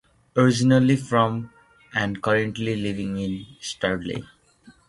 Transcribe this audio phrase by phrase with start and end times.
[0.35, 1.51] Originally from
[1.93, 4.25] and currently living in Studley.